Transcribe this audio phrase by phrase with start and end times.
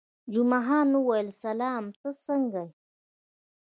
[0.33, 2.67] جمعه خان وویل: سلام، ته څنګه یې؟